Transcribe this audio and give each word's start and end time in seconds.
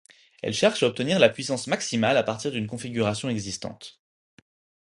Elle 0.41 0.55
cherche 0.55 0.81
à 0.81 0.87
obtenir 0.87 1.19
la 1.19 1.29
puissance 1.29 1.67
maximale 1.67 2.17
à 2.17 2.23
partir 2.23 2.51
d'une 2.51 2.65
configuration 2.65 3.29
existante. 3.29 4.01